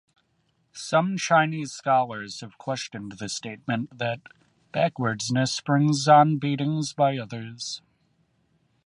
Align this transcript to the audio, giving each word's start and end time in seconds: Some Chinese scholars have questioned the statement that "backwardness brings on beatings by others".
Some 0.73 1.15
Chinese 1.17 1.71
scholars 1.73 2.41
have 2.41 2.57
questioned 2.57 3.19
the 3.19 3.29
statement 3.29 3.99
that 3.99 4.19
"backwardness 4.71 5.61
brings 5.61 6.07
on 6.07 6.39
beatings 6.39 6.91
by 6.91 7.19
others". 7.19 7.83